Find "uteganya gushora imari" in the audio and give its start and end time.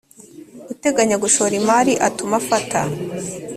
0.73-1.93